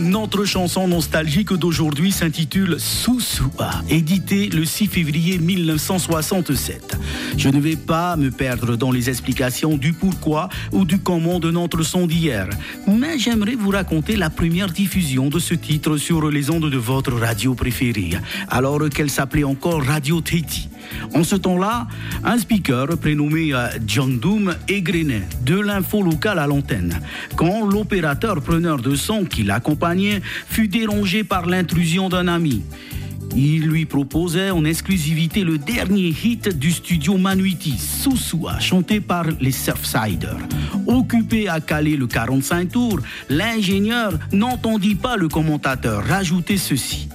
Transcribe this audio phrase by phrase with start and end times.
[0.00, 6.96] Notre chanson nostalgique d'aujourd'hui s'intitule Sousoua, édité le 6 février 1967.
[7.36, 11.50] Je ne vais pas me perdre dans les explications du pourquoi ou du comment de
[11.50, 12.48] notre son d'hier,
[12.86, 17.12] mais j'aimerais vous raconter la première diffusion de ce titre sur les ondes de votre
[17.12, 18.12] radio préférée,
[18.48, 20.69] alors qu'elle s'appelait encore Radio Tahiti.
[21.14, 21.86] En ce temps-là,
[22.24, 27.00] un speaker prénommé euh, John Doom égrenait de l'info locale à l'antenne.
[27.36, 32.62] Quand l'opérateur preneur de son qui l'accompagnait fut dérangé par l'intrusion d'un ami.
[33.36, 39.52] Il lui proposait en exclusivité le dernier hit du studio Manuiti, Sousoua, chanté par les
[39.52, 40.38] Surfsiders.
[40.86, 47.08] Occupé à caler le 45 tours, l'ingénieur n'entendit pas le commentateur rajouter ceci.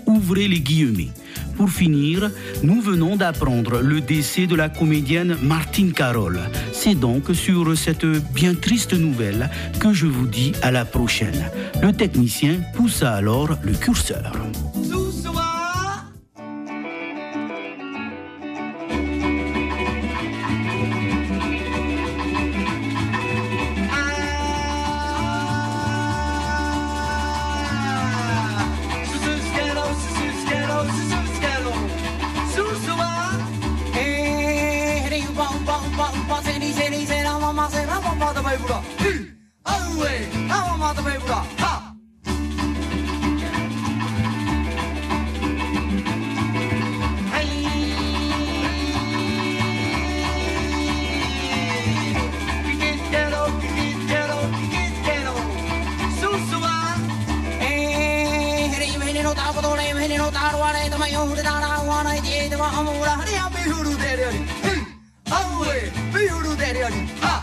[1.55, 2.31] Pour finir,
[2.63, 6.39] nous venons d'apprendre le décès de la comédienne Martine Carole.
[6.73, 11.49] C'est donc sur cette bien triste nouvelle que je vous dis à la prochaine.
[11.81, 14.33] Le technicien poussa alors le curseur.
[37.45, 38.81] まませなままだベイブが
[39.65, 41.41] アウェイあままだイブハ
[67.31, 67.34] ッ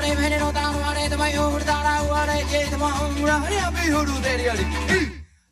[0.00, 4.64] れめれのたまれでまよるだらわれてでもんらりゃビフルデリアリ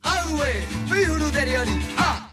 [0.00, 2.27] ハウェイビフルデリアリあ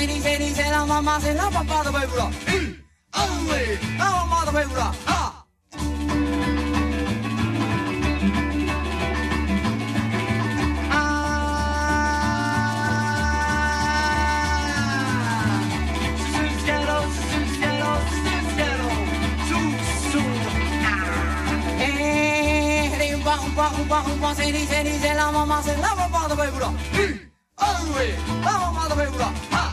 [0.00, 2.26] Many many sen ama masen la pa pa da bay bura.
[3.22, 4.88] Away, ama da bay bura.
[5.04, 5.18] Ha.
[23.56, 26.68] Bang bang bang, say, say, say, la mama, say, la mama, the baby, bro.
[26.96, 27.20] Hey,
[27.58, 29.69] all the way, la mama, the baby, bro.